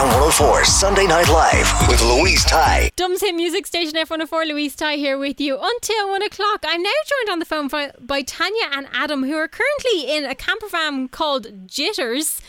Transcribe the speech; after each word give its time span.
FM 0.00 0.06
104 0.06 0.64
Sunday 0.64 1.06
Night 1.06 1.28
Live 1.28 1.86
with 1.86 2.00
Louise 2.00 2.42
Ty. 2.46 2.90
Dublin's 2.96 3.20
Hit 3.20 3.34
Music 3.34 3.66
Station 3.66 3.96
F104, 3.96 4.48
Louise 4.48 4.74
Ty 4.74 4.96
here 4.96 5.18
with 5.18 5.38
you 5.38 5.58
until 5.60 6.08
one 6.08 6.22
o'clock. 6.22 6.64
I'm 6.66 6.82
now 6.82 6.88
joined 7.06 7.30
on 7.30 7.38
the 7.38 7.44
phone 7.44 7.68
by, 7.68 7.92
by 8.00 8.22
Tanya 8.22 8.70
and 8.72 8.88
Adam, 8.94 9.24
who 9.24 9.34
are 9.36 9.46
currently 9.46 10.10
in 10.10 10.24
a 10.24 10.34
camper 10.34 10.68
van 10.68 11.08
called 11.08 11.68
Jitters, 11.68 12.40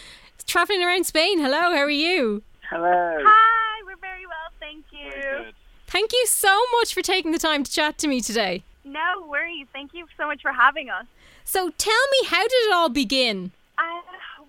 travelling 0.47 0.81
around 0.81 1.05
Spain. 1.07 1.39
Hello, 1.41 1.59
how 1.59 1.79
are 1.79 1.89
you? 1.89 2.41
Hello. 2.69 3.17
Hi, 3.21 3.81
we're 3.85 3.97
very 3.97 4.25
well, 4.25 4.51
thank 4.61 4.85
you. 4.91 5.51
Thank 5.87 6.13
you 6.13 6.25
so 6.27 6.57
much 6.79 6.93
for 6.93 7.01
taking 7.01 7.33
the 7.33 7.37
time 7.37 7.65
to 7.65 7.71
chat 7.71 7.97
to 7.97 8.07
me 8.07 8.21
today. 8.21 8.63
No 8.85 9.27
worries. 9.27 9.67
Thank 9.73 9.93
you 9.93 10.05
so 10.15 10.25
much 10.25 10.41
for 10.41 10.53
having 10.53 10.89
us. 10.89 11.05
So 11.43 11.69
tell 11.77 12.07
me, 12.13 12.27
how 12.27 12.43
did 12.43 12.53
it 12.53 12.73
all 12.73 12.87
begin? 12.87 13.51
Uh, 13.77 13.83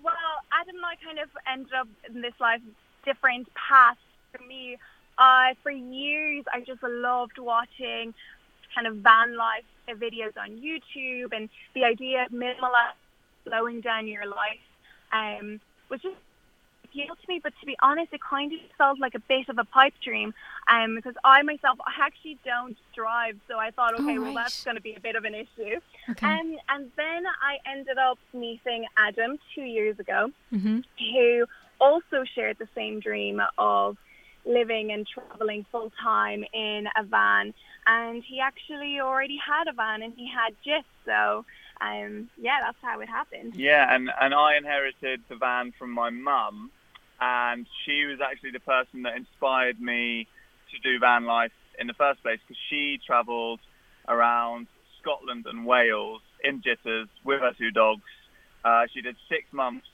well, 0.01 0.15
Adam 0.53 0.77
and 0.77 0.85
I 0.85 0.95
kind 1.03 1.19
of 1.19 1.27
ended 1.51 1.73
up 1.73 1.89
in 2.07 2.21
this 2.21 2.33
life 2.39 2.61
different 3.05 3.47
paths. 3.53 3.99
For 4.31 4.43
me, 4.45 4.77
uh, 5.17 5.53
for 5.61 5.71
years, 5.71 6.43
I 6.51 6.61
just 6.61 6.81
loved 6.81 7.37
watching 7.37 8.13
kind 8.73 8.87
of 8.87 8.95
van 8.97 9.37
life 9.37 9.63
videos 9.87 10.35
on 10.37 10.57
YouTube, 10.57 11.35
and 11.35 11.49
the 11.75 11.83
idea 11.83 12.25
of 12.25 12.31
minimalist 12.31 12.97
slowing 13.43 13.81
down 13.81 14.07
your 14.07 14.25
life 14.25 14.63
um, 15.11 15.59
was 15.89 16.01
just 16.01 16.15
appealed 16.85 17.17
to 17.21 17.27
me. 17.27 17.39
But 17.43 17.53
to 17.59 17.65
be 17.65 17.75
honest, 17.81 18.13
it 18.13 18.21
kind 18.21 18.51
of 18.53 18.59
felt 18.77 18.99
like 18.99 19.13
a 19.13 19.19
bit 19.19 19.49
of 19.49 19.57
a 19.59 19.65
pipe 19.65 19.93
dream, 20.03 20.33
um, 20.67 20.95
because 20.95 21.15
I 21.23 21.43
myself, 21.43 21.77
I 21.85 21.91
actually 22.01 22.39
don't 22.45 22.77
drive, 22.95 23.37
so 23.47 23.59
I 23.59 23.71
thought, 23.71 23.93
okay, 23.99 24.17
well, 24.17 24.33
right. 24.33 24.35
that's 24.35 24.63
going 24.63 24.77
to 24.77 24.81
be 24.81 24.95
a 24.95 24.99
bit 24.99 25.15
of 25.15 25.25
an 25.25 25.35
issue. 25.35 25.79
Okay. 26.09 26.25
Um, 26.25 26.57
and 26.69 26.91
then 26.95 27.23
I 27.27 27.57
ended 27.69 27.97
up 27.97 28.17
meeting 28.33 28.85
Adam 28.97 29.37
two 29.53 29.63
years 29.63 29.99
ago, 29.99 30.31
hmm 30.49 30.79
who 30.97 31.45
also 31.79 32.23
shared 32.35 32.57
the 32.59 32.67
same 32.75 32.99
dream 32.99 33.41
of 33.57 33.97
living 34.45 34.91
and 34.91 35.07
traveling 35.07 35.65
full 35.71 35.91
time 36.01 36.43
in 36.53 36.87
a 36.97 37.03
van. 37.03 37.53
And 37.85 38.23
he 38.23 38.39
actually 38.39 38.99
already 38.99 39.37
had 39.37 39.67
a 39.69 39.73
van 39.73 40.01
and 40.01 40.13
he 40.15 40.27
had 40.27 40.55
JIT. 40.63 40.85
So, 41.05 41.45
um, 41.81 42.29
yeah, 42.37 42.59
that's 42.61 42.77
how 42.81 42.99
it 43.01 43.09
happened. 43.09 43.55
Yeah, 43.55 43.93
and, 43.93 44.09
and 44.19 44.33
I 44.33 44.57
inherited 44.57 45.21
the 45.29 45.35
van 45.35 45.73
from 45.77 45.91
my 45.91 46.09
mum, 46.09 46.71
and 47.19 47.65
she 47.85 48.05
was 48.05 48.19
actually 48.21 48.51
the 48.51 48.59
person 48.59 49.03
that 49.03 49.15
inspired 49.15 49.79
me 49.79 50.27
to 50.71 50.79
do 50.79 50.99
van 50.99 51.25
life 51.25 51.51
in 51.79 51.87
the 51.87 51.93
first 51.93 52.21
place 52.21 52.39
because 52.47 52.59
she 52.69 52.99
travelled 53.05 53.59
around 54.07 54.67
Scotland 55.01 55.45
and 55.45 55.65
Wales 55.65 56.21
in 56.43 56.61
jitters 56.61 57.07
with 57.23 57.41
her 57.41 57.51
two 57.57 57.71
dogs. 57.71 58.01
Uh, 58.63 58.85
she 58.93 59.01
did 59.01 59.15
six 59.29 59.43
months 59.51 59.87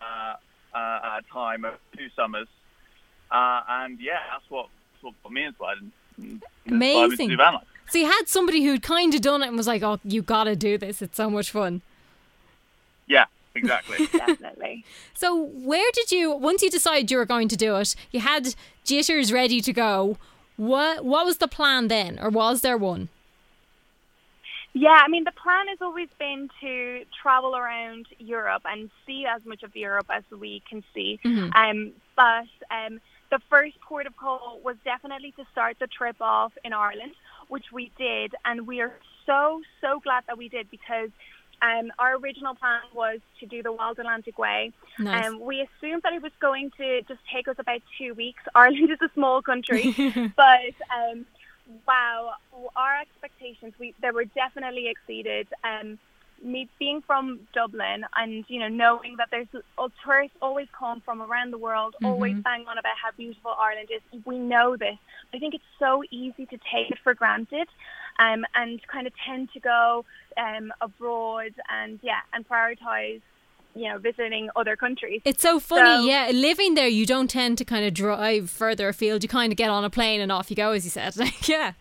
uh, 0.00 0.34
uh, 0.74 1.16
at 1.18 1.28
time, 1.32 1.64
of 1.64 1.74
two 1.96 2.08
summers, 2.16 2.48
uh, 3.30 3.60
and 3.68 3.98
yeah, 4.00 4.18
that's 4.32 4.48
what, 4.50 4.68
that's 4.92 5.04
what 5.04 5.14
got 5.22 5.32
me 5.32 5.44
inspired. 5.44 5.78
and- 5.80 5.92
and 6.18 6.42
inspired 6.66 6.78
me 6.78 6.90
to 6.90 7.04
Amazing. 7.06 7.28
do 7.30 7.36
van 7.36 7.54
life. 7.54 7.64
So 7.88 7.98
you 7.98 8.06
had 8.06 8.24
somebody 8.28 8.62
who'd 8.62 8.82
kind 8.82 9.14
of 9.14 9.20
done 9.22 9.42
it 9.42 9.48
and 9.48 9.56
was 9.56 9.66
like, 9.66 9.82
oh, 9.82 9.98
you 10.04 10.22
got 10.22 10.44
to 10.44 10.54
do 10.54 10.76
this. 10.78 11.00
It's 11.02 11.16
so 11.16 11.28
much 11.30 11.50
fun. 11.50 11.80
Yeah, 13.06 13.24
exactly. 13.54 14.06
Definitely. 14.12 14.84
So 15.14 15.34
where 15.34 15.90
did 15.94 16.12
you 16.12 16.30
once 16.30 16.62
you 16.62 16.70
decided 16.70 17.10
you 17.10 17.16
were 17.18 17.24
going 17.26 17.48
to 17.48 17.56
do 17.56 17.76
it? 17.76 17.96
You 18.12 18.20
had 18.20 18.54
jitters 18.84 19.32
ready 19.32 19.60
to 19.62 19.72
go. 19.72 20.18
What 20.56 21.04
what 21.04 21.24
was 21.26 21.38
the 21.38 21.48
plan 21.48 21.88
then, 21.88 22.18
or 22.20 22.28
was 22.28 22.60
there 22.60 22.76
one? 22.76 23.08
Yeah, 24.72 25.00
I 25.04 25.08
mean, 25.08 25.24
the 25.24 25.32
plan 25.32 25.66
has 25.68 25.78
always 25.80 26.08
been 26.18 26.48
to 26.60 27.04
travel 27.22 27.56
around 27.56 28.06
Europe 28.18 28.62
and 28.64 28.88
see 29.06 29.26
as 29.26 29.44
much 29.44 29.62
of 29.62 29.74
Europe 29.74 30.06
as 30.10 30.22
we 30.30 30.62
can 30.68 30.84
see. 30.94 31.18
Mhm. 31.24 31.54
Um, 31.56 31.92
but 32.14 32.46
um, 32.70 33.00
the 33.30 33.40
first 33.50 33.80
port 33.80 34.06
of 34.06 34.16
call 34.16 34.60
was 34.64 34.76
definitely 34.84 35.32
to 35.32 35.44
start 35.50 35.78
the 35.80 35.88
trip 35.88 36.16
off 36.20 36.52
in 36.64 36.72
Ireland, 36.72 37.14
which 37.48 37.72
we 37.72 37.90
did, 37.98 38.34
and 38.44 38.66
we 38.66 38.80
are 38.80 38.92
so 39.26 39.60
so 39.80 40.00
glad 40.00 40.24
that 40.26 40.38
we 40.38 40.48
did 40.48 40.70
because. 40.70 41.10
Um, 41.62 41.92
our 41.98 42.16
original 42.16 42.54
plan 42.54 42.80
was 42.94 43.20
to 43.38 43.44
do 43.44 43.62
the 43.62 43.70
Wild 43.70 43.98
Atlantic 43.98 44.38
Way. 44.38 44.72
Nice. 44.98 45.26
Um, 45.26 45.40
we 45.40 45.60
assumed 45.60 46.02
that 46.04 46.14
it 46.14 46.22
was 46.22 46.32
going 46.40 46.70
to 46.78 47.02
just 47.02 47.20
take 47.30 47.48
us 47.48 47.56
about 47.58 47.82
two 47.98 48.14
weeks. 48.14 48.42
Ireland 48.54 48.90
is 48.90 49.02
a 49.02 49.10
small 49.12 49.42
country, 49.42 49.92
but 50.36 50.72
um, 50.90 51.26
wow, 51.86 52.34
our 52.76 53.00
expectations 53.00 53.74
we 53.78 53.94
they 54.00 54.10
were 54.10 54.24
definitely 54.24 54.88
exceeded. 54.88 55.48
Um, 55.64 55.98
me 56.42 56.68
being 56.78 57.02
from 57.02 57.40
Dublin 57.52 58.04
and 58.16 58.44
you 58.48 58.60
know 58.60 58.68
knowing 58.68 59.16
that 59.18 59.28
there's 59.30 59.46
uh, 59.76 59.88
tourists 60.04 60.36
always 60.40 60.68
come 60.78 61.00
from 61.02 61.20
around 61.20 61.50
the 61.50 61.58
world, 61.58 61.94
always 62.02 62.36
bang 62.44 62.64
on 62.68 62.78
about 62.78 62.94
how 63.02 63.10
beautiful 63.16 63.52
Ireland 63.58 63.88
is. 63.94 64.24
We 64.24 64.38
know 64.38 64.76
this. 64.76 64.96
I 65.34 65.38
think 65.38 65.54
it's 65.54 65.64
so 65.78 66.02
easy 66.10 66.46
to 66.46 66.58
take 66.72 66.90
it 66.90 66.98
for 67.02 67.14
granted, 67.14 67.68
um, 68.18 68.44
and 68.54 68.80
kind 68.86 69.06
of 69.06 69.12
tend 69.26 69.52
to 69.52 69.60
go 69.60 70.04
um, 70.36 70.72
abroad 70.80 71.52
and 71.68 71.98
yeah, 72.02 72.20
and 72.32 72.48
prioritize 72.48 73.20
you 73.74 73.88
know 73.88 73.98
visiting 73.98 74.48
other 74.56 74.76
countries. 74.76 75.20
It's 75.24 75.42
so 75.42 75.60
funny, 75.60 76.02
So- 76.02 76.08
yeah. 76.08 76.30
Living 76.32 76.74
there, 76.74 76.88
you 76.88 77.06
don't 77.06 77.28
tend 77.30 77.58
to 77.58 77.64
kind 77.64 77.84
of 77.84 77.94
drive 77.94 78.50
further 78.50 78.88
afield. 78.88 79.22
You 79.22 79.28
kind 79.28 79.52
of 79.52 79.56
get 79.56 79.70
on 79.70 79.84
a 79.84 79.90
plane 79.90 80.20
and 80.20 80.30
off 80.32 80.50
you 80.50 80.56
go, 80.56 80.72
as 80.72 80.84
you 80.84 80.90
said. 80.90 81.16
Like, 81.20 81.48
yeah. 81.48 81.72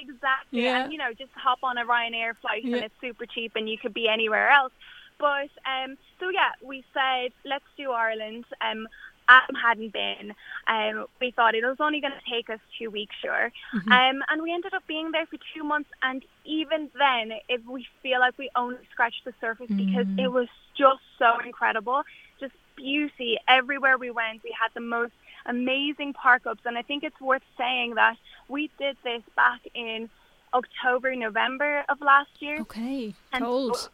Exactly. 0.00 0.62
Yeah. 0.62 0.84
And 0.84 0.92
you 0.92 0.98
know, 0.98 1.12
just 1.16 1.30
hop 1.34 1.58
on 1.62 1.78
a 1.78 1.84
Ryanair 1.84 2.36
flight 2.40 2.64
Yeah. 2.64 2.76
and 2.76 2.84
it's 2.84 2.94
super 3.00 3.24
cheap 3.26 3.52
and 3.56 3.68
you 3.68 3.78
could 3.78 3.94
be 3.94 4.08
anywhere 4.08 4.50
else. 4.50 4.72
But 5.20 5.50
um 5.74 5.96
so 6.18 6.30
yeah, 6.30 6.52
we 6.62 6.82
said 6.94 7.32
let's 7.44 7.64
do 7.76 7.92
Ireland. 7.92 8.44
Um 8.60 8.88
Adam 9.28 9.54
hadn't 9.54 9.92
been. 9.92 10.34
Um 10.66 11.06
we 11.20 11.30
thought 11.30 11.54
it 11.54 11.62
was 11.64 11.76
only 11.78 12.00
gonna 12.00 12.20
take 12.28 12.48
us 12.50 12.58
two 12.78 12.90
weeks, 12.90 13.14
sure. 13.22 13.52
Mm-hmm. 13.74 13.92
Um 13.92 14.22
and 14.28 14.42
we 14.42 14.52
ended 14.52 14.74
up 14.74 14.84
being 14.86 15.12
there 15.12 15.26
for 15.26 15.36
two 15.54 15.62
months 15.62 15.90
and 16.02 16.24
even 16.44 16.90
then 16.98 17.32
if 17.48 17.60
we 17.66 17.86
feel 18.02 18.18
like 18.20 18.36
we 18.38 18.48
only 18.56 18.78
scratched 18.92 19.24
the 19.24 19.34
surface 19.40 19.68
because 19.68 20.06
Mm. 20.06 20.18
it 20.24 20.28
was 20.28 20.48
just 20.76 21.02
so 21.18 21.38
incredible. 21.44 22.02
Just 22.40 22.54
beauty 22.76 23.36
everywhere 23.46 23.98
we 23.98 24.10
went. 24.10 24.42
We 24.42 24.52
had 24.58 24.70
the 24.74 24.80
most 24.80 25.12
amazing 25.46 26.14
park 26.14 26.46
ups 26.46 26.62
and 26.64 26.76
I 26.78 26.82
think 26.82 27.04
it's 27.04 27.20
worth 27.20 27.42
saying 27.58 27.94
that 27.96 28.16
we 28.48 28.70
did 28.78 28.96
this 29.04 29.22
back 29.36 29.60
in 29.74 30.08
October, 30.52 31.14
November 31.14 31.84
of 31.88 32.00
last 32.00 32.30
year. 32.40 32.60
Okay. 32.62 33.14
And 33.32 33.44
Cold. 33.44 33.76
so- 33.76 33.88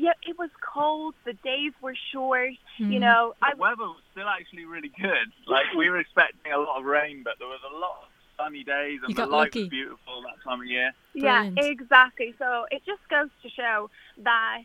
Yeah, 0.00 0.12
it 0.26 0.38
was 0.38 0.48
cold. 0.62 1.14
The 1.26 1.34
days 1.34 1.72
were 1.82 1.94
short. 2.10 2.52
Mm. 2.78 2.92
You 2.92 3.00
know, 3.00 3.34
I 3.42 3.52
the 3.52 3.60
weather 3.60 3.82
was 3.82 4.00
still 4.12 4.28
actually 4.28 4.64
really 4.64 4.90
good. 4.98 5.28
Like 5.46 5.66
we 5.76 5.90
were 5.90 5.98
expecting 6.04 6.52
a 6.52 6.58
lot 6.58 6.78
of 6.78 6.86
rain, 6.86 7.20
but 7.22 7.34
there 7.38 7.48
was 7.48 7.60
a 7.70 7.76
lot 7.76 8.04
of 8.04 8.08
sunny 8.38 8.64
days, 8.64 9.00
and 9.02 9.10
You 9.10 9.14
the 9.14 9.22
got 9.22 9.30
light 9.30 9.38
lucky. 9.54 9.60
was 9.60 9.68
beautiful 9.68 10.22
that 10.22 10.42
time 10.42 10.62
of 10.62 10.66
year. 10.66 10.92
Yeah, 11.12 11.50
exactly. 11.54 12.34
So 12.38 12.64
it 12.70 12.80
just 12.86 13.06
goes 13.10 13.28
to 13.42 13.50
show 13.50 13.90
that 14.24 14.62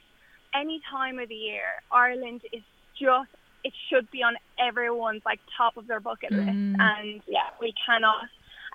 any 0.54 0.82
time 0.90 1.20
of 1.20 1.28
the 1.28 1.36
year, 1.36 1.68
Ireland 1.92 2.42
is 2.54 2.64
just 2.98 3.30
it 3.66 3.74
should 3.90 4.10
be 4.12 4.24
on 4.24 4.36
everyone's 4.58 5.24
like 5.26 5.42
top 5.58 5.76
of 5.76 5.86
their 5.88 6.00
bucket 6.00 6.32
list. 6.32 6.48
Mm. 6.48 6.80
And 6.80 7.22
yeah, 7.28 7.50
we 7.60 7.74
cannot 7.86 8.24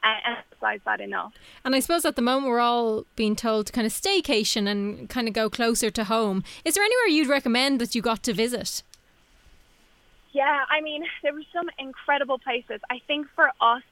uh, 0.03 0.31
emphasize 0.37 0.81
that 0.85 1.01
enough. 1.01 1.33
And 1.65 1.75
I 1.75 1.81
suppose 1.81 2.05
at 2.05 2.17
the 2.17 2.23
moment 2.23 2.49
we're 2.49 2.61
all 2.61 3.05
being 3.17 3.37
told 3.37 3.67
to 3.67 3.73
kind 3.73 3.87
of 3.87 3.93
staycation 3.93 4.69
and 4.69 5.09
kind 5.09 5.29
of 5.29 5.35
go 5.35 5.51
closer 5.51 5.91
to 5.91 6.05
home. 6.05 6.43
Is 6.65 6.75
there 6.75 6.85
anywhere 6.85 7.09
you'd 7.09 7.29
recommend 7.29 7.81
that 7.81 7.95
you 7.95 8.03
got 8.03 8.23
to 8.25 8.33
visit? 8.33 8.83
Yeah, 10.33 10.61
I 10.71 10.81
mean, 10.81 11.05
there 11.23 11.33
were 11.33 11.43
some 11.53 11.69
incredible 11.79 12.39
places. 12.39 12.81
I 12.89 13.01
think 13.07 13.27
for 13.35 13.51
us, 13.61 13.83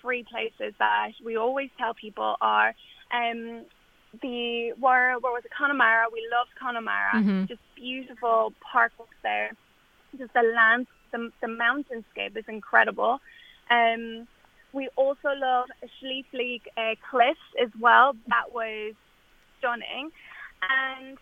three 0.00 0.22
places 0.22 0.74
that 0.78 1.12
we 1.24 1.36
always 1.36 1.70
tell 1.78 1.94
people 1.94 2.36
are 2.40 2.74
um, 3.10 3.62
the 4.20 4.72
where 4.78 5.18
where 5.18 5.32
was 5.32 5.44
it 5.44 5.50
Connemara? 5.56 6.06
We 6.12 6.22
loved 6.30 6.50
Connemara. 6.60 7.14
Mhm. 7.14 7.48
Just 7.48 7.60
beautiful 7.74 8.52
park 8.60 8.92
up 9.00 9.08
there. 9.22 9.52
Just 10.18 10.34
the 10.34 10.42
land, 10.42 10.86
the 11.12 11.32
the 11.40 11.46
mountainscape 11.46 12.36
is 12.36 12.44
incredible. 12.46 13.20
Um, 13.70 14.28
we 14.74 14.88
also 14.96 15.28
love 15.36 15.68
Slieve 16.00 16.26
League 16.32 16.68
uh, 16.76 16.94
Cliffs 17.10 17.38
as 17.62 17.70
well. 17.80 18.14
That 18.28 18.52
was 18.52 18.94
stunning, 19.58 20.10
and 20.68 21.16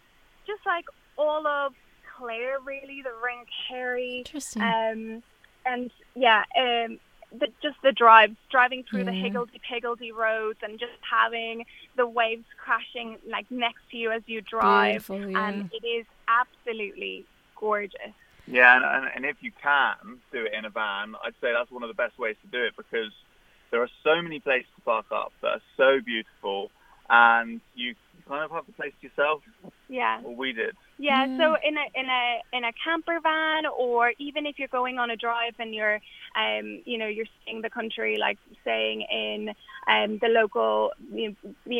just 0.46 0.64
like 0.66 0.86
all 1.16 1.46
of 1.46 1.74
Clare, 2.16 2.58
really 2.64 3.02
the 3.02 3.12
Ring 3.22 3.44
Kerry. 3.68 4.18
Interesting. 4.18 4.62
Um, 4.62 5.22
and 5.66 5.90
yeah, 6.16 6.44
um, 6.58 6.98
the, 7.38 7.48
just 7.62 7.76
the 7.82 7.92
drives, 7.92 8.36
driving 8.50 8.84
through 8.88 9.04
the 9.04 9.12
Yeah. 9.12 9.22
higgledy 9.24 9.60
piggledy 9.68 10.12
roads, 10.12 10.58
and 10.62 10.78
just 10.80 10.92
having 11.08 11.64
the 11.96 12.06
waves 12.06 12.44
crashing 12.56 13.18
like 13.28 13.50
next 13.50 13.82
to 13.90 13.96
you 13.96 14.10
as 14.10 14.22
you 14.26 14.40
drive, 14.40 15.06
Beautiful, 15.06 15.30
yeah. 15.30 15.48
and 15.48 15.70
it 15.72 15.86
is 15.86 16.06
absolutely 16.26 17.24
gorgeous. 17.56 18.14
Yeah, 18.46 18.76
and, 18.76 18.84
and, 18.84 19.12
and 19.14 19.24
if 19.24 19.36
you 19.40 19.52
can 19.62 20.18
do 20.32 20.44
it 20.46 20.52
in 20.52 20.64
a 20.64 20.70
van, 20.70 21.14
I'd 21.24 21.34
say 21.40 21.52
that's 21.52 21.70
one 21.70 21.84
of 21.84 21.88
the 21.88 21.94
best 21.94 22.18
ways 22.18 22.34
to 22.42 22.48
do 22.48 22.64
it 22.64 22.74
because 22.76 23.12
there 23.72 23.82
are 23.82 23.90
so 24.04 24.22
many 24.22 24.38
places 24.38 24.68
to 24.76 24.82
park 24.82 25.06
up 25.10 25.32
that 25.40 25.48
are 25.48 25.62
so 25.76 26.00
beautiful, 26.04 26.70
and 27.10 27.60
you 27.74 27.96
kind 28.28 28.44
of 28.44 28.52
have 28.52 28.66
the 28.66 28.72
place 28.72 28.92
to 29.00 29.08
yourself. 29.08 29.42
Yeah. 29.88 30.20
Well, 30.22 30.36
we 30.36 30.52
did. 30.52 30.76
Yeah, 30.98 31.26
so 31.36 31.56
in 31.66 31.76
a 31.76 32.00
in 32.00 32.06
a 32.08 32.42
in 32.52 32.64
a 32.64 32.72
camper 32.84 33.18
van, 33.20 33.64
or 33.66 34.12
even 34.18 34.46
if 34.46 34.58
you're 34.58 34.68
going 34.68 34.98
on 34.98 35.10
a 35.10 35.16
drive 35.16 35.54
and 35.58 35.74
you're, 35.74 35.98
um, 36.36 36.82
you 36.84 36.96
know, 36.96 37.08
you're 37.08 37.26
seeing 37.44 37.62
the 37.62 37.70
country, 37.70 38.18
like 38.18 38.38
staying 38.60 39.00
in 39.02 39.48
um 39.88 40.18
the 40.18 40.28
local 40.28 40.92
B 41.12 41.34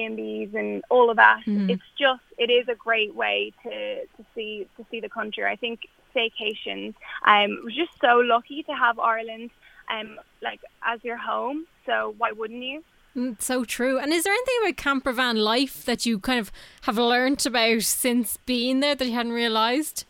and 0.05 0.17
B's 0.17 0.55
and 0.55 0.83
all 0.91 1.09
of 1.11 1.17
that. 1.19 1.41
Mhm. 1.47 1.71
It's 1.71 1.83
just 1.97 2.23
it 2.37 2.51
is 2.51 2.67
a 2.69 2.75
great 2.75 3.15
way 3.15 3.53
to 3.63 4.07
to 4.07 4.27
see 4.35 4.67
to 4.77 4.85
see 4.91 4.99
the 4.99 5.09
country. 5.09 5.45
I 5.45 5.57
think 5.57 5.87
staycations. 6.15 6.95
Um, 7.27 7.61
we're 7.65 7.71
just 7.71 7.93
so 8.01 8.17
lucky 8.19 8.63
to 8.65 8.73
have 8.73 8.99
Ireland, 8.99 9.51
um, 9.91 10.19
like 10.43 10.61
as 10.85 11.03
your 11.05 11.17
home. 11.17 11.67
So 11.87 12.15
why 12.19 12.33
wouldn't 12.33 12.63
you? 12.63 12.83
Mm, 13.17 13.41
So 13.41 13.65
true. 13.65 13.99
And 13.99 14.13
is 14.13 14.25
there 14.25 14.33
anything 14.33 14.55
about 14.63 14.77
camper 14.77 15.13
van 15.13 15.37
life 15.37 15.85
that 15.85 16.07
you 16.07 16.19
kind 16.19 16.39
of 16.41 16.51
have 16.83 16.97
learnt 16.99 17.45
about 17.45 17.83
since 17.83 18.39
being 18.47 18.81
there 18.81 18.95
that 18.95 19.05
you 19.07 19.13
hadn't 19.13 19.33
realised? 19.33 20.05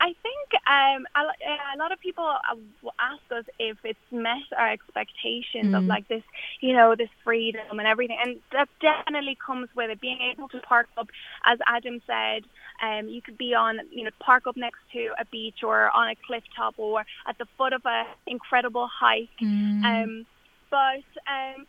I 0.00 0.14
think 0.22 0.62
um, 0.68 1.06
a, 1.16 1.74
a 1.74 1.76
lot 1.76 1.90
of 1.90 1.98
people 1.98 2.24
uh, 2.24 2.54
ask 3.00 3.20
us 3.32 3.44
if 3.58 3.78
it's 3.82 3.98
met 4.12 4.44
our 4.56 4.70
expectations 4.70 5.74
of 5.74 5.82
Mm. 5.82 5.88
like 5.88 6.06
this, 6.06 6.22
you 6.60 6.72
know, 6.72 6.94
this 6.94 7.08
freedom 7.24 7.78
and 7.80 7.88
everything, 7.88 8.16
and 8.24 8.38
that 8.52 8.68
definitely 8.80 9.36
comes 9.44 9.68
with 9.74 9.90
it. 9.90 10.00
Being 10.00 10.20
able 10.20 10.48
to 10.50 10.60
park 10.60 10.88
up, 10.96 11.08
as 11.44 11.58
Adam 11.66 12.00
said, 12.06 12.44
um, 12.82 13.08
you 13.08 13.22
could 13.22 13.38
be 13.38 13.54
on, 13.54 13.80
you 13.90 14.04
know, 14.04 14.10
park 14.20 14.46
up 14.46 14.56
next 14.56 14.80
to 14.92 15.10
a 15.18 15.24
beach 15.24 15.62
or 15.62 15.90
on 15.90 16.08
a 16.10 16.14
cliff 16.26 16.44
top 16.56 16.74
or 16.78 17.04
at 17.26 17.36
the 17.38 17.46
foot 17.56 17.72
of 17.72 17.82
an 17.84 18.06
incredible 18.26 18.88
hike. 18.92 19.28
Um, 19.84 20.26
but 20.70 21.04
um, 21.26 21.66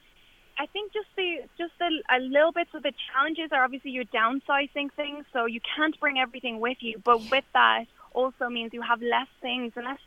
I 0.57 0.65
think 0.73 0.91
just 0.93 1.07
the 1.15 1.37
just 1.57 1.71
the, 1.79 1.89
a 2.13 2.19
little 2.19 2.51
bit 2.51 2.67
of 2.73 2.83
the 2.83 2.93
challenges 3.11 3.49
are 3.51 3.63
obviously 3.63 3.91
you're 3.91 4.03
downsizing 4.05 4.91
things, 4.95 5.25
so 5.31 5.45
you 5.45 5.61
can't 5.75 5.97
bring 5.99 6.19
everything 6.19 6.59
with 6.59 6.77
you. 6.81 7.01
But 7.03 7.29
with 7.31 7.45
that, 7.53 7.85
also 8.13 8.49
means 8.49 8.73
you 8.73 8.81
have 8.81 9.01
less 9.01 9.27
things 9.41 9.73
and 9.75 9.85
less 9.85 9.99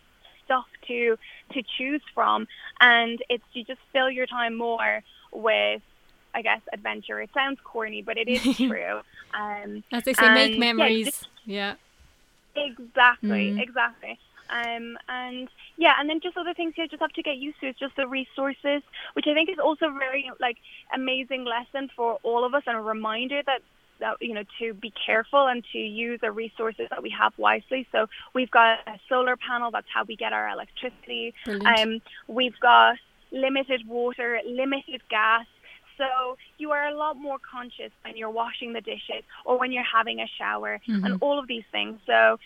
stuff 0.44 0.66
to 0.88 1.16
to 1.52 1.62
choose 1.78 2.02
from, 2.14 2.46
and 2.81 3.19
it's 3.31 3.44
you 3.55 3.64
just 3.64 3.81
fill 3.93 4.10
your 4.10 4.26
time 4.26 4.56
more 4.56 5.02
with. 5.32 5.82
I 6.34 6.43
guess 6.43 6.61
adventure. 6.73 7.20
It 7.20 7.31
sounds 7.34 7.58
corny, 7.64 8.02
but 8.02 8.17
it 8.17 8.29
is 8.29 8.43
true. 8.56 9.00
Um, 9.34 9.82
As 9.93 10.05
they 10.05 10.12
say, 10.14 10.32
make 10.34 10.52
and, 10.52 10.55
yeah, 10.55 10.73
memories. 10.73 11.06
just- 11.06 11.29
Yeah. 11.44 11.75
Exactly, 12.55 13.52
Mm. 13.52 13.61
exactly. 13.62 14.19
Um, 14.50 14.99
and 15.08 15.49
yeah, 15.79 15.94
and 15.99 16.08
then 16.11 16.20
just 16.20 16.37
other 16.37 16.52
things 16.52 16.75
you 16.76 16.87
just 16.87 17.00
have 17.00 17.12
to 17.14 17.23
get 17.23 17.38
used 17.38 17.58
to 17.61 17.69
is 17.69 17.76
just 17.76 17.96
the 17.96 18.06
resources, 18.06 18.82
which 19.14 19.26
I 19.26 19.32
think 19.32 19.49
is 19.49 19.58
also 19.58 19.88
very 19.90 20.31
like 20.40 20.58
amazing 20.94 21.44
lesson 21.44 21.88
for 21.96 22.19
all 22.23 22.44
of 22.44 22.55
us 22.55 22.62
and 22.67 22.76
a 22.76 22.81
reminder 22.81 23.40
that 23.46 23.62
that 24.00 24.17
you 24.20 24.34
know 24.34 24.43
to 24.58 24.75
be 24.75 24.90
careful 25.06 25.46
and 25.46 25.64
to 25.73 25.79
use 25.79 26.20
the 26.20 26.31
resources 26.31 26.88
that 26.90 27.02
we 27.02 27.08
have 27.11 27.32
wisely. 27.38 27.87
So 27.93 28.08
we've 28.34 28.50
got 28.50 28.81
a 28.87 28.99
solar 29.08 29.37
panel. 29.38 29.70
That's 29.70 29.88
how 29.88 30.05
we 30.05 30.17
get 30.17 30.34
our 30.34 30.50
electricity. 30.50 31.32
Um, 31.64 32.02
we've 32.29 32.58
got 32.61 32.96
limited 33.31 33.88
water, 33.88 34.40
limited 34.44 35.00
gas. 35.08 35.46
So 35.98 36.36
you 36.58 36.70
are 36.72 36.86
a 36.88 36.94
lot 36.96 37.16
more 37.16 37.38
conscious 37.38 37.92
when 38.04 38.16
you're 38.16 38.30
washing 38.30 38.72
the 38.72 38.80
dishes 38.80 39.22
or 39.44 39.58
when 39.58 39.72
you're 39.72 39.84
having 39.84 40.20
a 40.20 40.26
shower 40.38 40.80
and 41.04 41.18
all 41.20 41.38
of 41.38 41.46
these 41.46 41.64
things. 41.70 41.98
So 42.06 42.38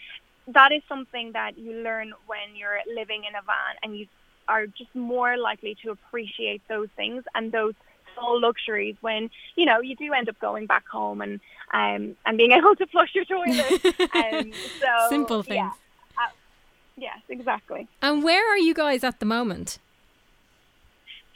that 0.49 0.73
is 0.73 0.83
something 0.89 1.33
that 1.33 1.59
you 1.59 1.73
learn 1.83 2.13
when 2.27 2.57
you're 2.57 2.81
living 2.95 3.25
in 3.29 3.35
a 3.35 3.43
van 3.43 3.75
and 3.83 3.99
you 3.99 4.07
are 4.49 4.67
just 4.67 4.95
more 4.95 5.37
likely 5.37 5.77
to 5.83 5.91
appreciate 5.91 6.63
those 6.69 6.89
things 6.97 7.25
and 7.35 7.51
those 7.51 7.75
small 8.15 8.41
luxuries 8.41 8.95
when 9.01 9.29
you 9.57 9.67
know 9.67 9.81
you 9.81 9.97
do 9.97 10.13
end 10.13 10.29
up 10.29 10.39
going 10.39 10.67
back 10.67 10.87
home 10.89 11.21
and 11.21 11.41
um 11.75 12.17
and 12.25 12.39
being 12.39 12.53
able 12.59 12.75
to 12.77 12.87
flush 12.87 13.11
your 13.15 13.25
toilet 13.25 13.81
um 14.15 14.53
so 14.81 15.09
Simple 15.11 15.43
things. 15.43 15.57
yeah, 15.57 15.71
uh, 16.17 16.31
yes 16.97 17.19
exactly 17.29 17.89
And 18.01 18.23
where 18.23 18.49
are 18.53 18.59
you 18.59 18.73
guys 18.73 19.03
at 19.05 19.19
the 19.21 19.27
moment? 19.27 19.79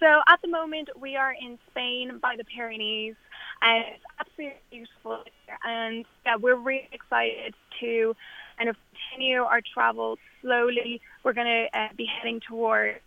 So 0.01 0.21
at 0.29 0.41
the 0.43 0.49
moment 0.49 0.89
we 0.99 1.17
are 1.17 1.33
in 1.39 1.59
Spain 1.71 2.19
by 2.23 2.35
the 2.37 2.45
Pyrenees 2.45 3.15
and 3.63 3.85
it's 3.95 4.05
absolutely 4.19 4.57
beautiful 4.71 5.23
here. 5.47 5.59
and 5.65 6.05
yeah, 6.25 6.37
we're 6.37 6.57
really 6.57 6.89
excited 6.93 7.55
to 7.81 8.17
kind 8.57 8.71
of 8.71 8.77
continue 9.11 9.43
our 9.43 9.61
travel 9.75 10.17
slowly. 10.41 11.01
We're 11.23 11.35
going 11.35 11.47
to 11.47 11.79
uh, 11.79 11.89
be 11.97 12.07
heading 12.07 12.41
towards 12.41 12.99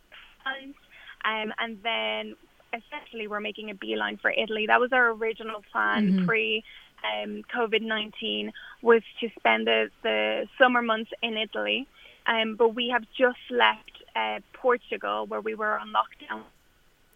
France 0.44 0.76
um, 1.26 1.52
and 1.58 1.80
then 1.84 2.36
essentially 2.74 3.28
we're 3.28 3.40
making 3.40 3.72
a 3.72 3.76
beeline 3.76 4.18
for 4.18 4.30
Italy. 4.32 4.66
That 4.68 4.80
was 4.80 4.92
our 4.94 5.10
original 5.12 5.64
plan 5.72 6.14
Mhm. 6.14 6.26
pre 6.26 6.64
um, 7.04 7.44
COVID-19 7.54 8.52
was 8.82 9.02
to 9.20 9.30
spend 9.38 9.68
the, 9.68 9.90
the 10.04 10.48
summer 10.58 10.82
months 10.82 11.12
in 11.22 11.38
Italy. 11.38 11.88
Um, 12.28 12.56
but 12.56 12.70
we 12.70 12.88
have 12.90 13.04
just 13.18 13.40
left 13.50 13.92
uh, 14.16 14.40
Portugal 14.54 15.26
where 15.26 15.42
we 15.42 15.56
were 15.56 15.78
on 15.78 15.92
lockdown 15.92 16.44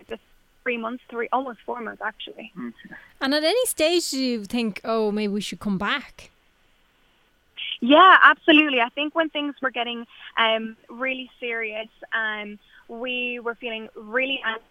just 0.10 0.22
three 0.64 0.78
months, 0.78 1.04
three 1.10 1.30
almost 1.32 1.60
four 1.66 1.80
months 1.82 2.02
actually. 2.04 2.52
And 3.22 3.34
at 3.34 3.44
any 3.44 3.66
stage 3.66 4.12
do 4.12 4.20
you 4.20 4.46
think, 4.46 4.82
oh, 4.84 5.12
maybe 5.12 5.32
we 5.34 5.42
should 5.42 5.60
come 5.60 5.78
back? 5.78 6.30
Yeah, 7.80 8.18
absolutely. 8.24 8.82
I 8.82 8.90
think 8.90 9.14
when 9.16 9.30
things 9.30 9.56
were 9.62 9.70
getting 9.72 10.06
um, 10.38 10.76
really 10.90 11.30
serious, 11.40 11.88
um, 12.14 12.58
we 12.88 13.40
were 13.40 13.56
feeling 13.56 13.88
really 13.96 14.42
anxious, 14.44 14.64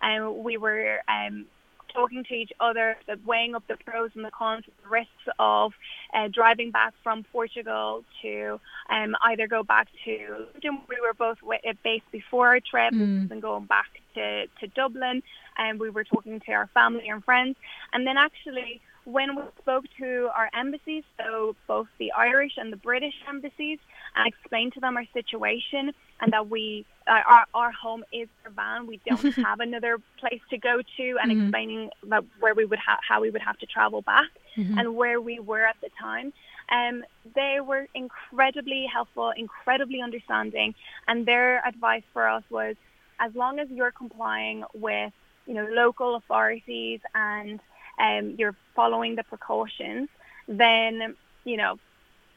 and 0.00 0.36
we 0.42 0.56
were 0.56 1.00
um, 1.08 1.44
talking 1.92 2.24
to 2.24 2.34
each 2.34 2.52
other, 2.58 2.96
weighing 3.26 3.54
up 3.54 3.64
the 3.68 3.76
pros 3.84 4.10
and 4.14 4.24
the 4.24 4.30
cons, 4.30 4.64
the 4.82 4.88
risks 4.88 5.10
of 5.38 5.74
uh, 6.14 6.28
driving 6.28 6.70
back 6.70 6.94
from 7.02 7.22
Portugal 7.32 8.02
to 8.22 8.58
um, 8.88 9.14
either 9.24 9.46
go 9.46 9.62
back 9.62 9.88
to 10.06 10.46
London, 10.54 10.80
where 10.86 10.98
we 11.00 11.06
were 11.06 11.12
both 11.14 11.38
wi- 11.40 11.60
uh, 11.68 11.74
based 11.84 12.10
before 12.12 12.48
our 12.48 12.60
trip, 12.60 12.94
Mm. 12.94 13.30
and 13.30 13.42
going 13.42 13.66
back 13.66 13.90
to, 14.14 14.46
to 14.60 14.66
Dublin, 14.74 15.22
and 15.56 15.78
we 15.80 15.90
were 15.90 16.04
talking 16.04 16.40
to 16.40 16.52
our 16.52 16.68
family 16.74 17.08
and 17.08 17.24
friends, 17.24 17.56
and 17.92 18.06
then 18.06 18.16
actually 18.16 18.80
when 19.04 19.34
we 19.34 19.42
spoke 19.60 19.84
to 19.98 20.28
our 20.36 20.48
embassies, 20.54 21.02
so 21.18 21.56
both 21.66 21.88
the 21.98 22.12
Irish 22.12 22.52
and 22.56 22.72
the 22.72 22.76
British 22.76 23.14
embassies, 23.28 23.78
and 24.14 24.26
explained 24.28 24.72
to 24.74 24.80
them 24.80 24.96
our 24.96 25.06
situation 25.12 25.92
and 26.20 26.32
that 26.32 26.48
we 26.48 26.84
uh, 27.08 27.20
our 27.26 27.44
our 27.54 27.72
home 27.72 28.04
is 28.12 28.28
our 28.44 28.52
van. 28.52 28.86
We 28.86 29.00
don't 29.04 29.26
have 29.44 29.58
another 29.60 29.98
place 30.18 30.40
to 30.50 30.58
go 30.58 30.80
to, 30.96 31.16
and 31.20 31.32
Mhm. 31.32 31.42
explaining 31.42 31.90
that 32.04 32.22
where 32.38 32.54
we 32.54 32.64
would 32.64 32.78
ha- 32.78 33.00
how 33.06 33.20
we 33.20 33.30
would 33.30 33.42
have 33.42 33.58
to 33.58 33.66
travel 33.66 34.02
back 34.02 34.28
Mhm. 34.56 34.78
and 34.78 34.94
where 34.94 35.20
we 35.20 35.40
were 35.40 35.64
at 35.66 35.76
the 35.82 35.88
time. 36.00 36.32
Um, 36.70 37.04
they 37.34 37.58
were 37.60 37.88
incredibly 37.94 38.86
helpful, 38.86 39.30
incredibly 39.36 40.00
understanding, 40.00 40.74
and 41.08 41.26
their 41.26 41.66
advice 41.66 42.04
for 42.12 42.28
us 42.28 42.44
was, 42.50 42.76
as 43.22 43.32
long 43.34 43.58
as 43.60 43.68
you're 43.70 43.92
complying 43.92 44.64
with, 44.74 45.12
you 45.46 45.54
know, 45.54 45.66
local 45.70 46.16
authorities 46.16 47.00
and 47.14 47.60
um, 47.98 48.34
you're 48.38 48.56
following 48.76 49.16
the 49.16 49.24
precautions, 49.24 50.08
then 50.48 51.14
you 51.44 51.56
know 51.56 51.78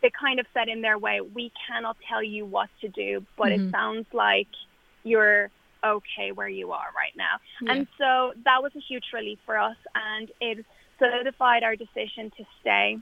they 0.02 0.12
kind 0.12 0.40
of 0.40 0.46
said 0.54 0.68
in 0.70 0.82
their 0.82 0.98
way, 1.00 1.22
we 1.22 1.52
cannot 1.68 1.98
tell 2.10 2.24
you 2.24 2.46
what 2.46 2.70
to 2.82 2.90
do, 2.90 3.26
but 3.38 3.52
Mhm. 3.52 3.56
it 3.58 3.62
sounds 3.72 4.08
like 4.14 4.48
you're 5.04 5.50
okay 5.86 6.32
where 6.32 6.50
you 6.50 6.72
are 6.72 6.90
right 6.96 7.14
now. 7.16 7.36
And 7.70 7.88
so 7.98 8.34
that 8.46 8.62
was 8.62 8.72
a 8.76 8.80
huge 8.80 9.06
relief 9.14 9.40
for 9.46 9.58
us, 9.58 9.78
and 9.96 10.32
it 10.42 10.66
solidified 11.00 11.64
our 11.64 11.76
decision 11.76 12.32
to 12.38 12.46
stay. 12.62 12.98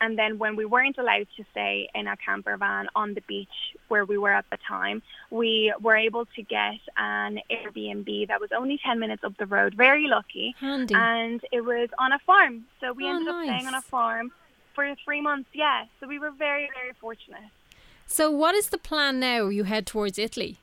And 0.00 0.18
then 0.18 0.38
when 0.38 0.54
we 0.56 0.64
weren't 0.64 0.96
allowed 0.98 1.26
to 1.36 1.44
stay 1.50 1.88
in 1.94 2.06
a 2.06 2.16
camper 2.16 2.56
van 2.56 2.88
on 2.94 3.14
the 3.14 3.20
beach 3.22 3.48
where 3.88 4.04
we 4.04 4.16
were 4.18 4.32
at 4.32 4.44
the 4.50 4.58
time, 4.68 5.02
we 5.30 5.72
were 5.80 5.96
able 5.96 6.24
to 6.36 6.42
get 6.42 6.78
an 6.96 7.40
Airbnb 7.50 8.28
that 8.28 8.40
was 8.40 8.50
only 8.52 8.78
10 8.84 8.98
minutes 9.00 9.24
up 9.24 9.36
the 9.38 9.46
road. 9.46 9.74
Very 9.74 10.06
lucky. 10.06 10.54
Handy. 10.60 10.94
And 10.94 11.40
it 11.50 11.62
was 11.62 11.88
on 11.98 12.12
a 12.12 12.18
farm. 12.20 12.64
So 12.80 12.92
we 12.92 13.04
Oh, 13.06 13.10
ended 13.16 13.28
up 13.28 13.42
staying 13.44 13.66
on 13.66 13.74
a 13.74 13.82
farm 13.82 14.30
for 14.74 14.94
three 15.04 15.20
months. 15.20 15.48
Yeah. 15.52 15.84
So 15.98 16.06
we 16.06 16.18
were 16.18 16.30
very, 16.30 16.68
very 16.74 16.92
fortunate. 17.00 17.50
So, 18.10 18.30
what 18.30 18.54
is 18.54 18.70
the 18.70 18.78
plan 18.78 19.20
now? 19.20 19.48
You 19.48 19.64
head 19.64 19.86
towards 19.86 20.18
Italy. 20.18 20.56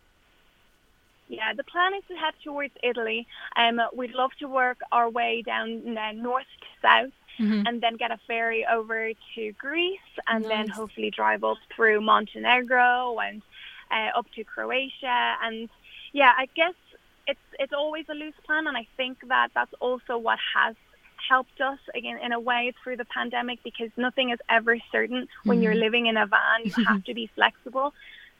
Yeah, 1.28 1.54
the 1.54 1.64
plan 1.64 1.94
is 1.96 2.04
to 2.08 2.16
head 2.16 2.34
towards 2.44 2.74
Italy. 2.84 3.28
Um, 3.56 3.80
we'd 3.96 4.14
love 4.14 4.32
to 4.40 4.48
work 4.48 4.78
our 4.92 5.10
way 5.10 5.42
down 5.44 5.98
uh, 5.98 6.12
north 6.14 6.46
to 6.62 6.68
south 6.82 7.12
and 7.40 7.82
then 7.82 7.96
get 7.96 8.12
a 8.12 8.20
ferry 8.28 8.66
over 8.66 9.12
to 9.36 9.52
Greece 9.54 10.00
and 10.28 10.46
then 10.46 10.68
hopefully 10.68 11.12
drive 11.12 11.44
up 11.44 11.58
through 11.76 12.02
Montenegro 12.02 13.18
and 13.20 13.42
uh, 13.92 14.18
up 14.18 14.26
to 14.36 14.44
Croatia. 14.44 15.36
And 15.44 15.70
yeah, 16.14 16.32
I 16.38 16.48
guess 16.56 16.74
it's 17.28 17.40
it's 17.60 17.74
always 17.74 18.06
a 18.10 18.14
loose 18.14 18.36
plan, 18.46 18.68
and 18.68 18.78
I 18.78 18.88
think 18.98 19.18
that 19.28 19.50
that's 19.54 19.74
also 19.80 20.18
what 20.18 20.40
has 20.56 20.76
helped 21.30 21.60
us 21.62 21.80
again 21.96 22.20
in 22.24 22.32
a 22.34 22.40
way 22.40 22.74
through 22.84 22.98
the 22.98 23.06
pandemic 23.06 23.60
because 23.64 23.90
nothing 23.98 24.30
is 24.30 24.40
ever 24.50 24.78
certain 24.92 25.28
when 25.44 25.62
you're 25.62 25.74
living 25.76 26.06
in 26.06 26.18
a 26.18 26.26
van. 26.26 26.66
You 26.66 26.86
have 26.88 27.04
to 27.06 27.14
be 27.14 27.30
flexible 27.36 27.94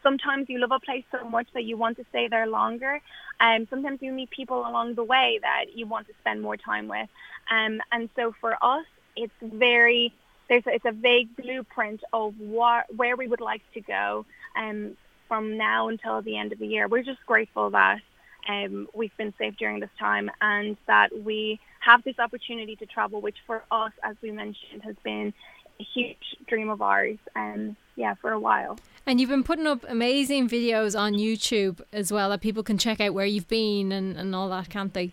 sometimes 0.06 0.48
you 0.50 0.60
love 0.60 0.72
a 0.72 0.80
place 0.80 1.04
so 1.12 1.28
much 1.28 1.48
that 1.54 1.64
you 1.64 1.76
want 1.78 1.98
to 1.98 2.06
stay 2.10 2.28
there 2.28 2.48
longer 2.48 3.02
and 3.40 3.68
sometimes 3.70 4.00
you 4.02 4.12
meet 4.12 4.30
people 4.30 4.60
along 4.60 4.94
the 4.94 5.04
way 5.04 5.40
that 5.42 5.66
you 5.74 5.86
want 5.88 6.06
to 6.08 6.14
spend 6.22 6.42
more 6.42 6.58
time 6.58 6.88
with 6.88 7.10
um, 7.50 7.82
and 7.92 8.10
so 8.16 8.34
for 8.40 8.54
us 8.62 8.86
it's 9.16 9.34
very 9.42 10.14
there's 10.48 10.66
a, 10.68 10.76
it's 10.76 10.86
a 10.86 10.92
vague 10.92 11.36
blueprint 11.36 12.02
of 12.14 12.40
what 12.40 12.84
where 12.96 13.16
we 13.16 13.28
would 13.28 13.42
like 13.42 13.64
to 13.74 13.82
go 13.82 14.26
um, 14.56 14.96
from 15.28 15.58
now 15.58 15.88
until 15.88 16.22
the 16.22 16.38
end 16.38 16.54
of 16.54 16.60
the 16.60 16.68
year 16.68 16.88
we're 16.88 17.04
just 17.04 17.26
grateful 17.26 17.72
that 17.72 18.00
um, 18.48 18.88
we've 18.94 19.16
been 19.18 19.34
safe 19.38 19.56
during 19.58 19.80
this 19.80 19.90
time 20.00 20.30
and 20.40 20.78
that 20.86 21.10
we 21.24 21.60
have 21.80 22.04
this 22.04 22.20
opportunity 22.20 22.76
to 22.78 22.86
travel, 22.86 23.22
which 23.22 23.38
for 23.46 23.64
us, 23.72 23.92
as 24.04 24.16
we 24.22 24.32
mentioned, 24.32 24.84
has 24.84 24.96
been 25.04 25.34
a 25.80 25.84
huge 25.84 26.36
dream 26.48 26.70
of 26.70 26.82
ours. 26.82 27.18
Um, 27.36 27.76
yeah, 27.96 28.16
for 28.16 28.32
a 28.32 28.40
while. 28.40 28.78
And 29.08 29.22
you've 29.22 29.30
been 29.30 29.44
putting 29.44 29.68
up 29.68 29.86
amazing 29.88 30.50
videos 30.50 31.00
on 31.00 31.14
YouTube 31.14 31.82
as 31.94 32.12
well 32.12 32.30
that 32.32 32.42
people 32.42 32.64
can 32.64 32.78
check 32.78 33.00
out 33.00 33.14
where 33.14 33.26
you've 33.26 33.48
been 33.48 33.92
and, 33.92 34.18
and 34.18 34.34
all 34.34 34.50
that, 34.50 34.70
can't 34.70 34.94
they? 34.94 35.12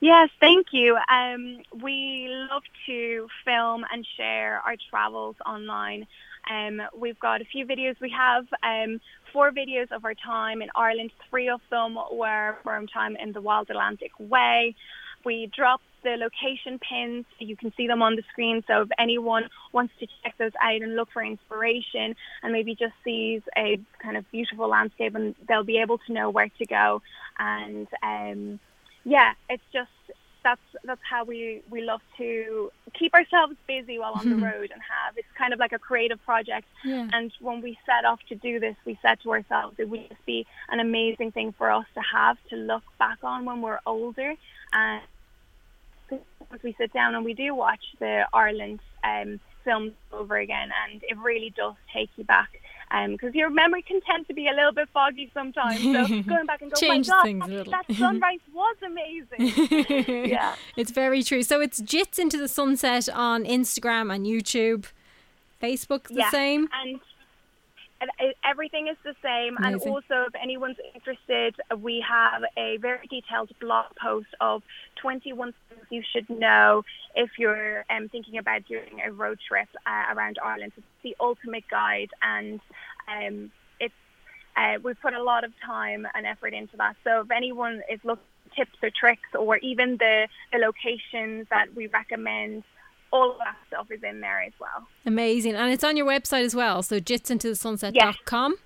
Yes, 0.00 0.28
thank 0.40 0.68
you. 0.72 0.96
Um, 1.08 1.62
we 1.82 2.28
love 2.28 2.62
to 2.86 3.28
film 3.44 3.84
and 3.92 4.06
share 4.16 4.60
our 4.64 4.76
travels 4.90 5.36
online. 5.44 6.06
Um, 6.48 6.82
we've 6.96 7.18
got 7.18 7.40
a 7.40 7.44
few 7.44 7.66
videos. 7.66 7.98
We 8.00 8.10
have 8.10 8.46
um, 8.62 9.00
four 9.32 9.50
videos 9.50 9.90
of 9.90 10.04
our 10.04 10.14
time 10.14 10.62
in 10.62 10.68
Ireland. 10.76 11.10
Three 11.28 11.48
of 11.48 11.60
them 11.70 11.98
were 12.12 12.56
from 12.62 12.86
time 12.86 13.16
in 13.16 13.32
the 13.32 13.40
Wild 13.40 13.70
Atlantic 13.70 14.12
Way. 14.20 14.76
We 15.24 15.50
dropped 15.56 15.85
the 16.02 16.16
location 16.16 16.78
pins. 16.78 17.24
You 17.38 17.56
can 17.56 17.72
see 17.76 17.86
them 17.86 18.02
on 18.02 18.16
the 18.16 18.22
screen. 18.30 18.62
So 18.66 18.82
if 18.82 18.88
anyone 18.98 19.48
wants 19.72 19.92
to 20.00 20.06
check 20.22 20.34
those 20.38 20.52
out 20.62 20.82
and 20.82 20.96
look 20.96 21.10
for 21.12 21.22
inspiration 21.24 22.14
and 22.42 22.52
maybe 22.52 22.74
just 22.74 22.94
sees 23.04 23.42
a 23.56 23.78
kind 24.02 24.16
of 24.16 24.30
beautiful 24.30 24.68
landscape 24.68 25.14
and 25.14 25.34
they'll 25.48 25.64
be 25.64 25.78
able 25.78 25.98
to 25.98 26.12
know 26.12 26.30
where 26.30 26.48
to 26.58 26.66
go. 26.66 27.02
And 27.38 27.88
um, 28.02 28.60
yeah, 29.04 29.32
it's 29.48 29.62
just 29.72 29.90
that's 30.46 30.60
that's 30.84 31.00
how 31.02 31.24
we 31.24 31.60
we 31.70 31.82
love 31.82 32.00
to 32.16 32.70
keep 32.94 33.12
ourselves 33.14 33.54
busy 33.66 33.98
while 33.98 34.12
on 34.14 34.30
the 34.30 34.36
road 34.36 34.70
and 34.72 34.80
have 34.80 35.16
it's 35.16 35.26
kind 35.36 35.52
of 35.52 35.58
like 35.58 35.72
a 35.72 35.78
creative 35.78 36.22
project. 36.24 36.68
Yeah. 36.84 37.08
And 37.12 37.32
when 37.40 37.60
we 37.62 37.76
set 37.84 38.04
off 38.04 38.20
to 38.28 38.36
do 38.36 38.60
this, 38.60 38.76
we 38.84 38.96
said 39.02 39.18
to 39.24 39.32
ourselves 39.32 39.74
it 39.78 39.88
would 39.88 40.08
just 40.08 40.24
be 40.24 40.46
an 40.68 40.78
amazing 40.78 41.32
thing 41.32 41.52
for 41.58 41.70
us 41.72 41.86
to 41.94 42.00
have 42.00 42.36
to 42.50 42.56
look 42.56 42.84
back 42.96 43.18
on 43.24 43.44
when 43.44 43.60
we're 43.60 43.80
older. 43.86 44.34
And 44.72 45.02
as 46.10 46.62
we 46.62 46.74
sit 46.78 46.92
down 46.92 47.14
and 47.14 47.24
we 47.24 47.34
do 47.34 47.54
watch 47.54 47.82
the 47.98 48.24
Ireland 48.32 48.80
um, 49.04 49.40
films 49.64 49.92
over 50.12 50.36
again, 50.36 50.70
and 50.90 51.02
it 51.02 51.18
really 51.18 51.52
does 51.56 51.74
take 51.92 52.10
you 52.16 52.24
back. 52.24 52.48
Because 53.08 53.34
your 53.34 53.50
memory 53.50 53.82
can 53.82 54.00
tend 54.02 54.28
to 54.28 54.34
be 54.34 54.46
a 54.46 54.52
little 54.52 54.72
bit 54.72 54.88
foggy 54.94 55.28
sometimes. 55.34 55.82
So 55.82 56.22
going 56.22 56.46
back 56.46 56.62
and 56.62 56.70
go, 56.70 56.80
Change 56.80 57.08
my 57.08 57.14
God, 57.14 57.22
things 57.24 57.44
a 57.44 57.64
that 57.64 57.96
sunrise 57.98 58.38
was 58.54 58.76
amazing. 58.86 60.24
yeah. 60.30 60.54
It's 60.76 60.92
very 60.92 61.24
true. 61.24 61.42
So 61.42 61.60
it's 61.60 61.82
Jits 61.82 62.18
into 62.18 62.38
the 62.38 62.46
Sunset 62.46 63.08
on 63.08 63.44
Instagram 63.44 64.14
and 64.14 64.24
YouTube. 64.24 64.86
Facebook's 65.60 66.10
the 66.10 66.20
yeah. 66.20 66.30
same. 66.30 66.68
And 66.84 67.00
everything 68.44 68.88
is 68.88 68.96
the 69.04 69.14
same. 69.22 69.56
Amazing. 69.56 69.82
And 69.82 69.94
also, 69.94 70.28
if 70.28 70.34
anyone's 70.40 70.76
interested, 70.94 71.54
we 71.78 72.04
have 72.08 72.42
a 72.56 72.76
very 72.78 73.06
detailed 73.06 73.50
blog 73.60 73.86
post 74.00 74.28
of 74.40 74.62
21 74.96 75.54
things 75.68 75.86
you 75.90 76.02
should 76.12 76.28
know 76.28 76.82
if 77.14 77.30
you're 77.38 77.84
um, 77.90 78.08
thinking 78.08 78.38
about 78.38 78.66
doing 78.66 79.00
a 79.04 79.10
road 79.12 79.38
trip 79.46 79.68
uh, 79.86 80.14
around 80.14 80.38
Ireland. 80.42 80.72
It's 80.76 80.86
the 81.02 81.16
ultimate 81.20 81.64
guide, 81.70 82.10
and 82.22 82.60
um, 83.08 83.50
it's 83.80 83.94
uh, 84.56 84.78
we 84.82 84.94
put 84.94 85.14
a 85.14 85.22
lot 85.22 85.44
of 85.44 85.52
time 85.64 86.06
and 86.14 86.26
effort 86.26 86.54
into 86.54 86.76
that. 86.76 86.96
So 87.04 87.20
if 87.20 87.30
anyone 87.30 87.82
is 87.90 88.00
looking 88.04 88.24
tips 88.56 88.76
or 88.82 88.90
tricks, 88.90 89.28
or 89.38 89.58
even 89.58 89.96
the, 89.98 90.28
the 90.52 90.58
locations 90.58 91.46
that 91.50 91.74
we 91.74 91.86
recommend, 91.88 92.64
all 93.12 93.32
of 93.32 93.38
that 93.38 93.56
stuff 93.68 93.90
is 93.90 94.02
in 94.02 94.20
there 94.20 94.42
as 94.42 94.52
well. 94.60 94.86
Amazing. 95.04 95.54
And 95.54 95.72
it's 95.72 95.84
on 95.84 95.96
your 95.96 96.06
website 96.06 96.44
as 96.44 96.54
well. 96.54 96.82
So 96.82 96.98
jitsintothesunset.com. 97.00 98.56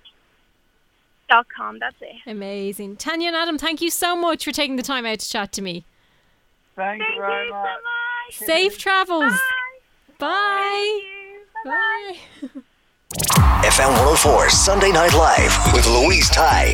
Dot 1.29 1.45
com. 1.55 1.79
That's 1.79 1.95
it. 2.01 2.15
Amazing. 2.29 2.97
Tanya 2.97 3.27
and 3.27 3.35
Adam, 3.37 3.57
thank 3.57 3.81
you 3.81 3.89
so 3.89 4.15
much 4.15 4.43
for 4.43 4.51
taking 4.51 4.75
the 4.75 4.83
time 4.83 5.05
out 5.05 5.19
to 5.19 5.29
chat 5.29 5.51
to 5.53 5.61
me. 5.61 5.85
Thank, 6.75 7.01
Thank 7.01 7.15
you 7.15 7.21
very 7.21 7.45
you 7.45 7.51
so 7.51 7.55
much. 7.57 7.69
much. 8.41 8.47
Safe 8.47 8.77
travels. 8.77 9.33
Bye. 10.17 11.01
Bye. 11.63 12.19
Thank 12.41 12.53
you. 12.53 12.61
Bye. 12.61 12.61
FM 13.67 13.89
104 13.91 14.49
Sunday 14.49 14.91
Night 14.91 15.13
Live 15.13 15.73
with 15.73 15.85
Louise 15.87 16.29
Ty. 16.29 16.73